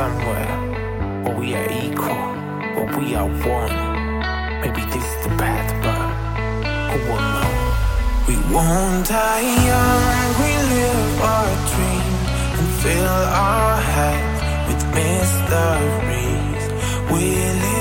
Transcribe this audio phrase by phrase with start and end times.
[0.00, 0.56] somewhere,
[1.24, 2.26] where we are equal,
[2.74, 3.76] where we are one.
[4.62, 6.10] Maybe this is the path, but
[6.90, 7.54] who will know?
[8.28, 12.12] We won't die young, we live our dream
[12.58, 16.64] and fill our heads with mysteries.
[17.12, 17.24] We
[17.64, 17.79] live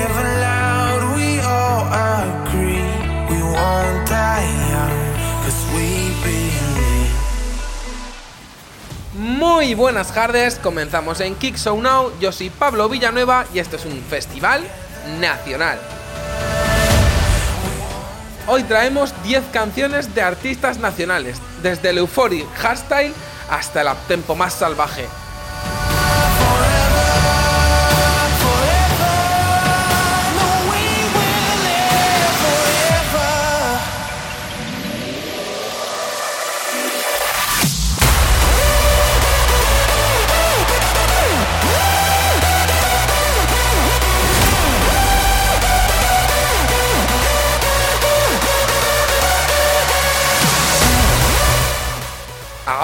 [9.39, 13.85] Muy buenas tardes, comenzamos en Kick Show Now, yo soy Pablo Villanueva y esto es
[13.85, 14.67] un festival
[15.21, 15.79] nacional.
[18.47, 23.13] Hoy traemos 10 canciones de artistas nacionales, desde el euphoric hardstyle
[23.49, 25.07] hasta el uptempo más salvaje.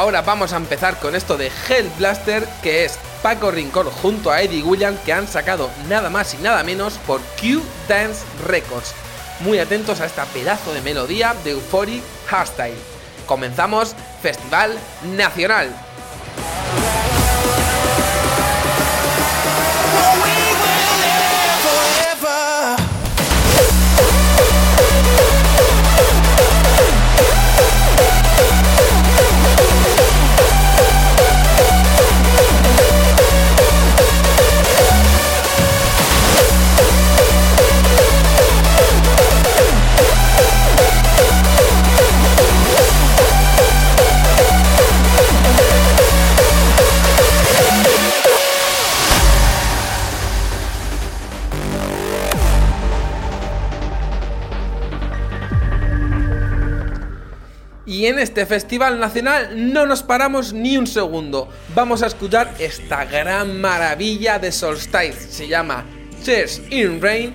[0.05, 4.39] Ahora vamos a empezar con esto de Hell Blaster, que es Paco Rincón junto a
[4.39, 8.93] Eddie Williams, que han sacado nada más y nada menos por Q Dance Records.
[9.39, 12.77] Muy atentos a esta pedazo de melodía de Euphoric Hardstyle.
[13.25, 14.77] Comenzamos Festival
[15.17, 15.75] Nacional.
[58.35, 61.47] Este festival nacional no nos paramos ni un segundo.
[61.73, 65.31] Vamos a escuchar esta gran maravilla de Solstice.
[65.31, 65.85] Se llama
[66.21, 67.33] Cheers in Rain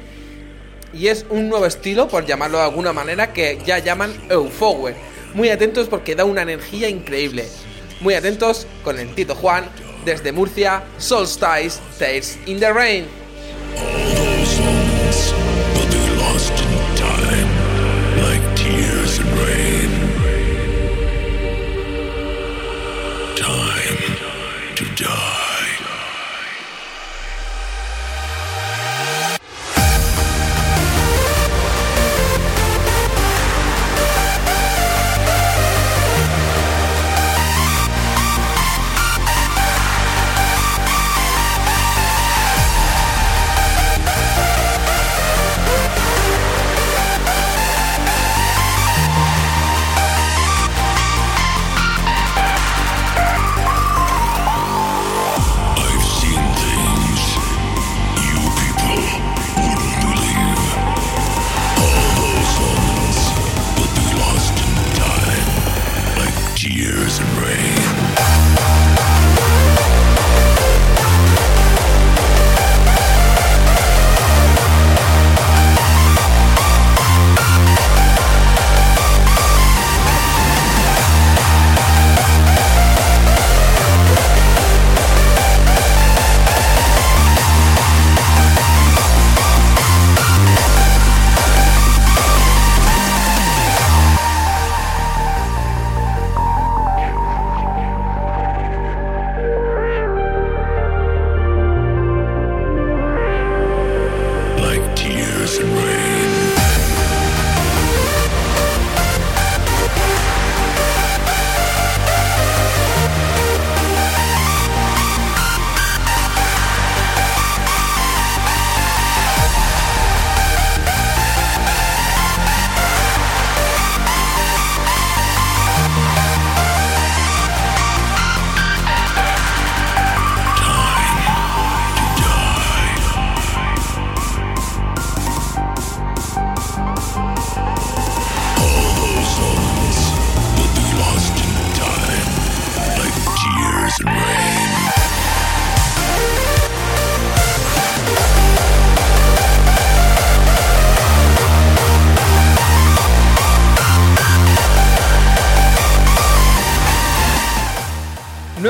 [0.93, 4.95] y es un nuevo estilo, por llamarlo de alguna manera, que ya llaman Eufower.
[5.33, 7.49] Muy atentos porque da una energía increíble.
[8.03, 9.71] Muy atentos con el Tito Juan
[10.05, 13.20] desde Murcia, Solstice Tears in the Rain.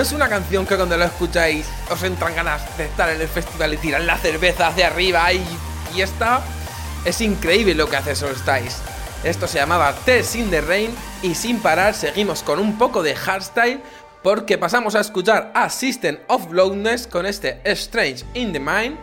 [0.01, 3.29] No es una canción que cuando la escucháis os entran ganas de estar en el
[3.29, 5.45] festival y tirar la cerveza hacia arriba y
[5.93, 6.41] fiesta.
[7.05, 8.79] Es increíble lo que hace Solstice.
[9.25, 13.15] Esto se llamaba Test in the Rain y sin parar seguimos con un poco de
[13.15, 13.83] hardstyle
[14.23, 18.97] porque pasamos a escuchar a System of Loudness con este Strange in the Mind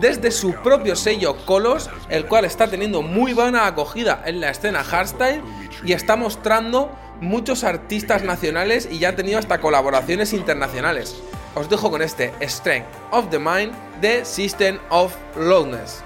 [0.00, 4.82] desde su propio sello Colos, el cual está teniendo muy buena acogida en la escena
[4.82, 5.42] hardstyle
[5.84, 6.90] y está mostrando
[7.22, 11.16] muchos artistas nacionales y ya ha tenido hasta colaboraciones internacionales.
[11.54, 16.02] Os dejo con este Strength of the Mind de System of Loudness.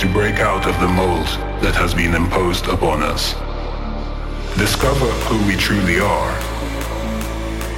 [0.00, 1.26] To break out of the mold
[1.60, 3.34] that has been imposed upon us.
[4.56, 6.34] Discover who we truly are.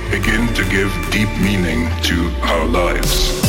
[0.09, 3.42] Begin to give deep meaning to our lives.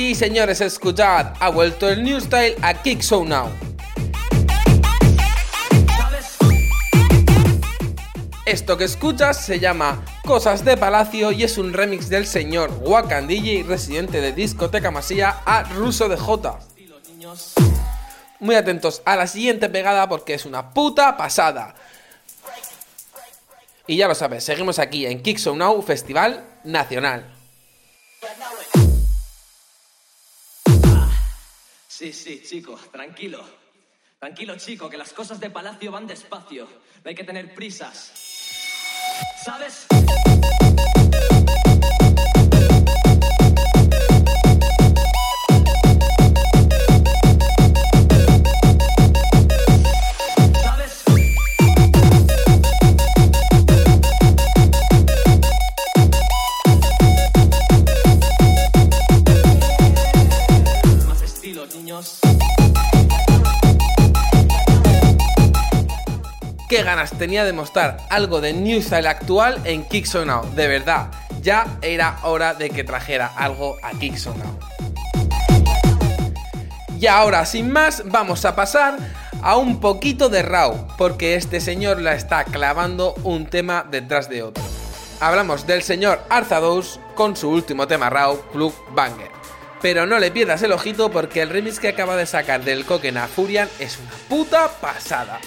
[0.00, 3.50] Sí, señores, escuchad, ha vuelto el New Style a Kick So Now.
[8.46, 13.26] Esto que escuchas se llama Cosas de Palacio y es un remix del señor Wakan
[13.26, 16.58] DJ, residente de Discoteca Masía, a Ruso de J.
[18.38, 21.74] Muy atentos a la siguiente pegada porque es una puta pasada.
[23.86, 27.26] Y ya lo sabes, seguimos aquí en Kick So Now Festival Nacional.
[32.00, 33.44] Sí, sí, chico, tranquilo.
[34.18, 36.66] Tranquilo, chico, que las cosas de palacio van despacio.
[37.04, 38.10] No hay que tener prisas.
[39.44, 39.86] ¿Sabes?
[67.16, 71.10] Tenía de mostrar algo de New Style actual en Kick So Now, de verdad.
[71.40, 74.58] Ya era hora de que trajera algo a Kick So Now.
[76.98, 78.98] Y ahora, sin más, vamos a pasar
[79.40, 84.42] a un poquito de Raw, porque este señor la está clavando un tema detrás de
[84.42, 84.62] otro.
[85.20, 89.30] Hablamos del señor Arzadous con su último tema Raw, Plug Banger.
[89.80, 93.16] Pero no le pierdas el ojito porque el remix que acaba de sacar del Koken
[93.16, 95.40] a Furian es una puta pasada.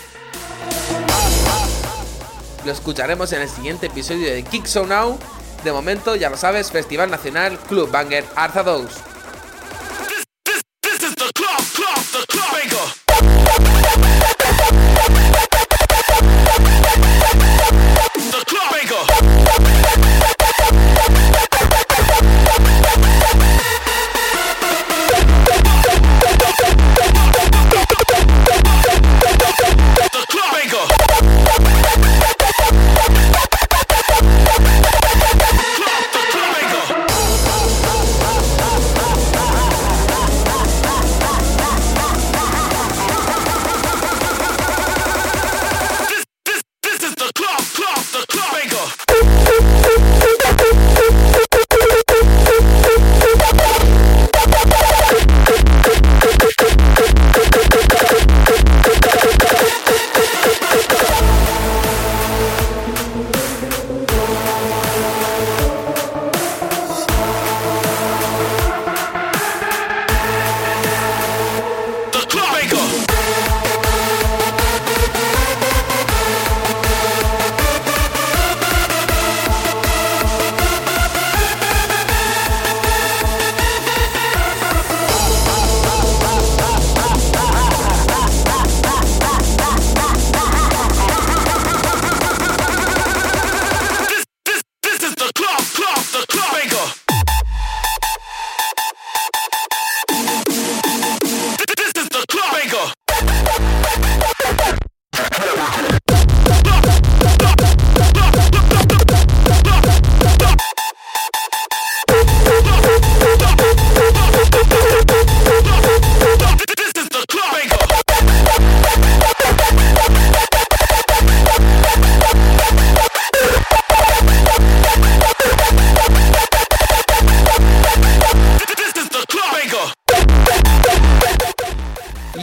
[2.65, 5.19] Lo escucharemos en el siguiente episodio de Kick So Now.
[5.65, 9.12] De momento, ya lo sabes, Festival Nacional Club Banger Arza 2.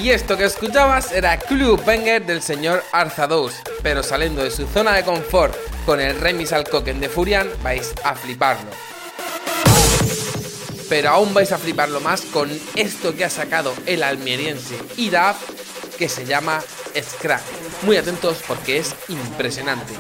[0.03, 3.53] Y esto que escuchabas era Club Banger del señor Arzadous.
[3.83, 5.55] Pero saliendo de su zona de confort
[5.85, 8.71] con el remix al Coquen de Furian, vais a fliparlo.
[10.89, 15.37] Pero aún vais a fliparlo más con esto que ha sacado el almeriense IDAF
[15.99, 16.63] que se llama
[16.99, 17.43] Scrap.
[17.83, 19.93] Muy atentos porque es impresionante.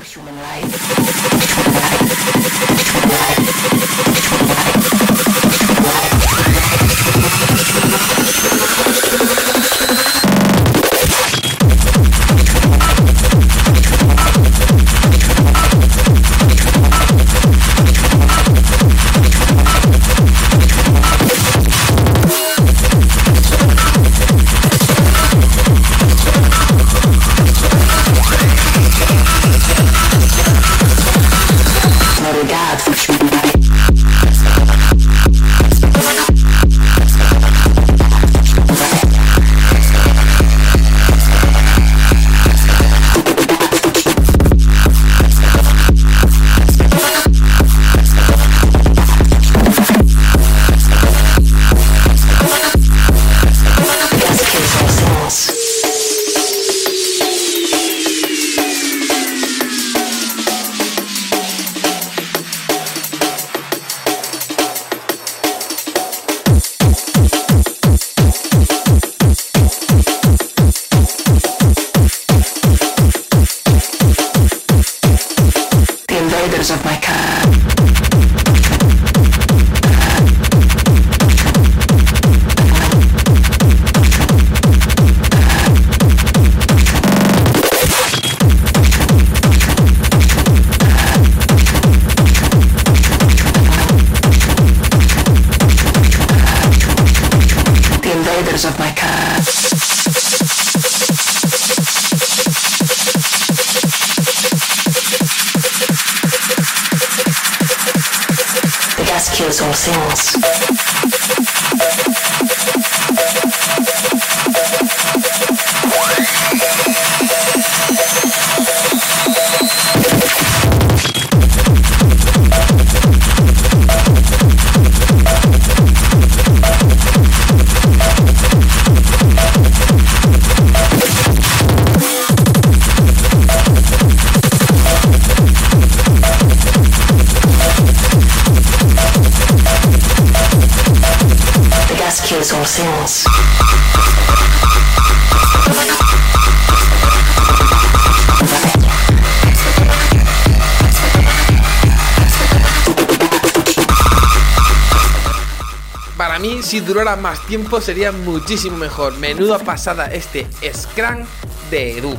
[156.87, 159.17] Durara más tiempo, sería muchísimo mejor.
[159.19, 161.25] Menuda pasada este Scrum
[161.71, 162.17] de Edu.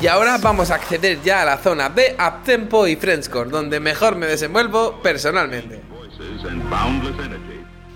[0.00, 4.16] Y ahora vamos a acceder ya a la zona de Uptempo y Frenchcore, donde mejor
[4.16, 5.80] me desenvuelvo personalmente.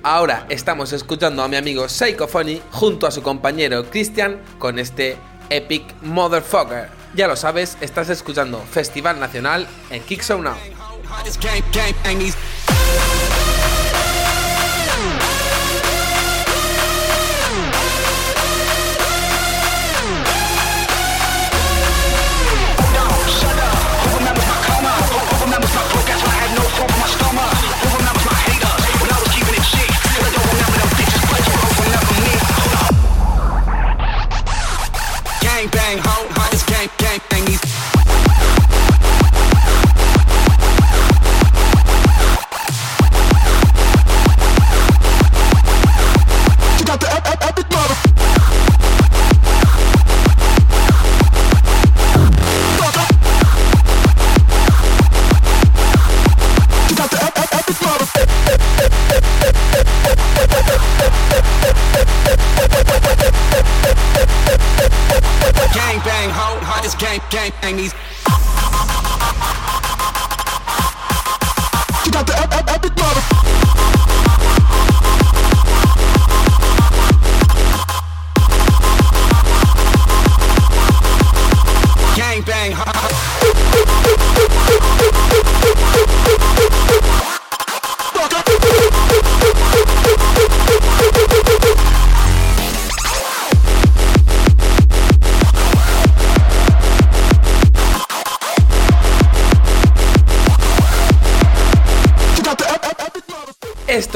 [0.05, 5.17] Ahora estamos escuchando a mi amigo Psychophony junto a su compañero Christian con este
[5.51, 6.89] Epic Motherfucker.
[7.17, 10.55] Ya lo sabes, estás escuchando Festival Nacional en Kickzone Now.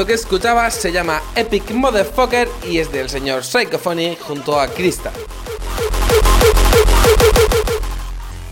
[0.01, 5.13] Esto que escuchabas se llama Epic Motherfucker y es del señor Psychophony junto a Crystal.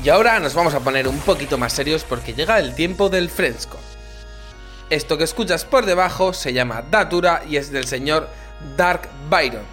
[0.05, 3.31] Y ahora nos vamos a poner un poquito más serios porque llega el tiempo del
[3.31, 3.79] fresco.
[4.91, 8.29] Esto que escuchas por debajo se llama Datura y es del señor
[8.77, 9.65] Dark Byron.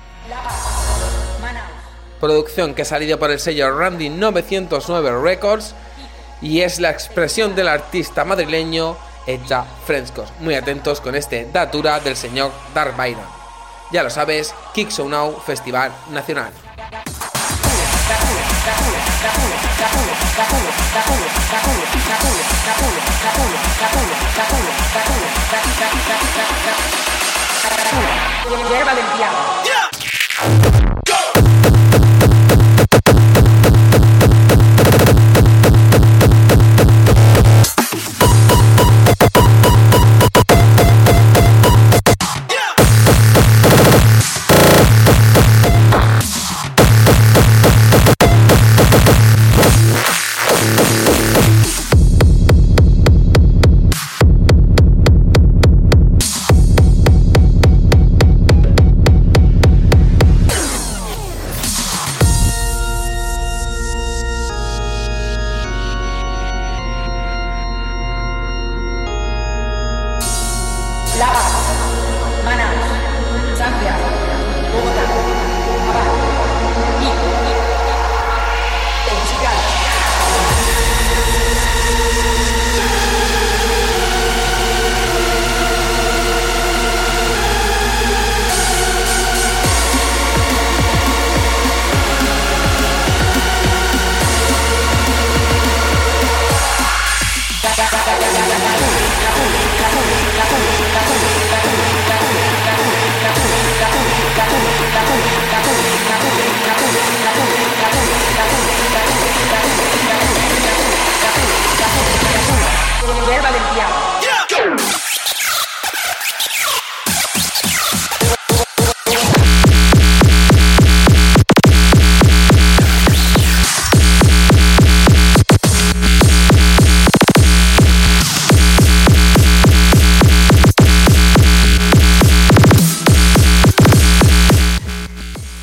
[2.22, 5.76] Producción que ha salido por el sello Randy 909 Records
[6.42, 8.96] y es la expresión del artista madrileño
[9.28, 10.32] hecha frescos.
[10.40, 12.96] Muy atentos con este Datura del señor Dark.
[13.92, 16.52] Ya lo sabes, Kick So Now Festival Nacional.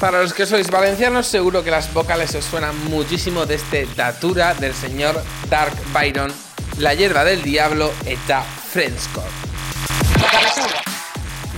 [0.02, 4.52] Para los que sois valencianos, seguro que las vocales os suenan muchísimo de este Datura
[4.52, 6.32] del señor Dark Byron,
[6.78, 9.28] la hierba del diablo hecha Friendscore.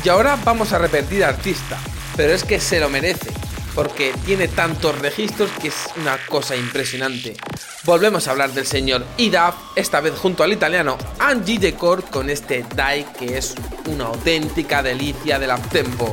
[0.05, 1.79] Y ahora vamos a repetir artista,
[2.17, 3.31] pero es que se lo merece,
[3.75, 7.37] porque tiene tantos registros que es una cosa impresionante.
[7.85, 12.65] Volvemos a hablar del señor Idaf, esta vez junto al italiano Angie Decor con este
[12.75, 13.55] Die que es
[13.87, 16.13] una auténtica delicia del uptempo.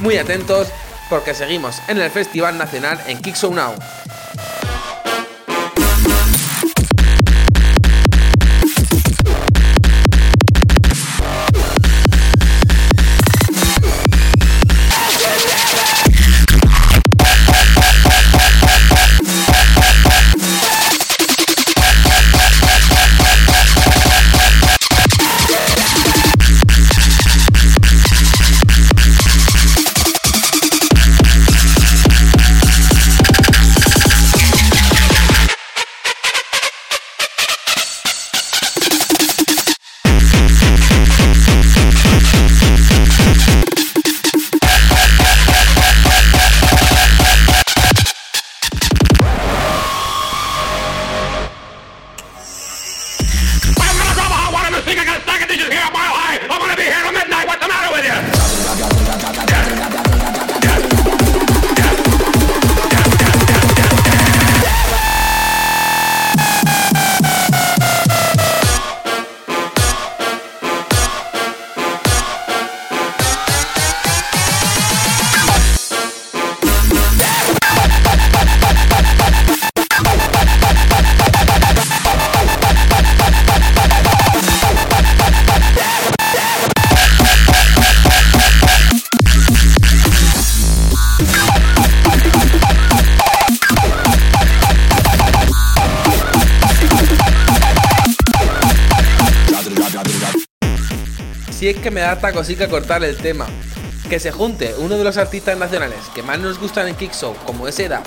[0.00, 0.68] Muy atentos
[1.08, 3.74] porque seguimos en el Festival Nacional en Kick Now.
[101.68, 103.46] Es que me da esta cosica cortar el tema.
[104.08, 107.36] Que se junte uno de los artistas nacionales que más nos gustan en Kick Show,
[107.44, 108.02] como es Eda,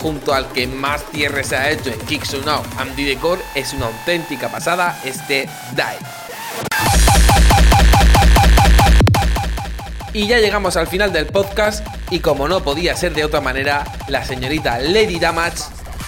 [0.00, 3.72] junto al que más cierre se ha hecho en Kick Show Now, Andy Decor, es
[3.74, 5.98] una auténtica pasada este Die.
[10.12, 13.84] Y ya llegamos al final del podcast y como no podía ser de otra manera,
[14.08, 15.62] la señorita Lady Damage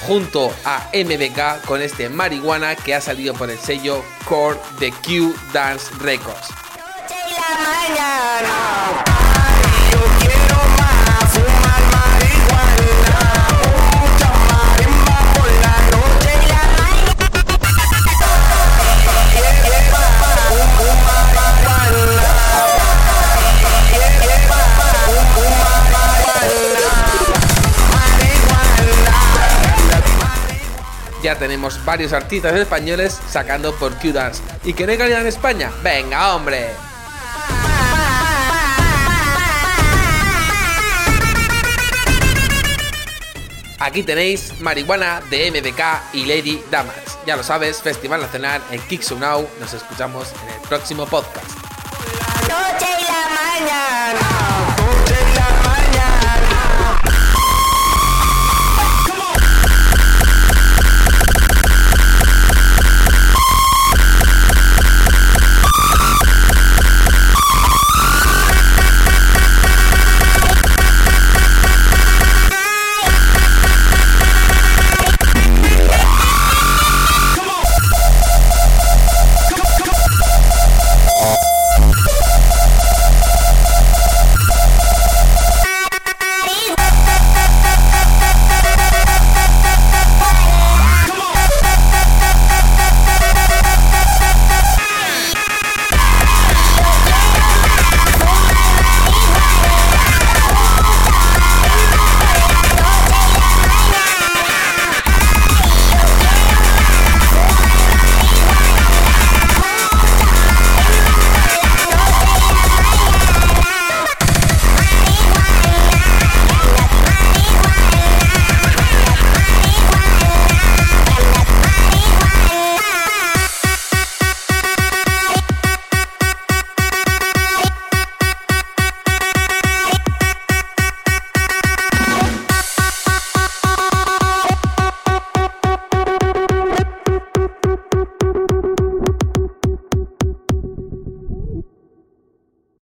[0.08, 5.32] junto a MBK con este marihuana que ha salido por el sello Core de Q
[5.52, 6.48] Dance Records.
[31.22, 34.42] Ya tenemos varios artistas españoles sacando por Q-Dance.
[34.64, 35.70] ¿Y hay calidad en España?
[35.82, 36.87] ¡Venga, hombre!
[43.78, 47.18] Aquí tenéis Marihuana de MDK y Lady Damas.
[47.26, 49.48] Ya lo sabes, Festival Nacional en Kixunau.
[49.60, 51.46] Nos escuchamos en el próximo podcast.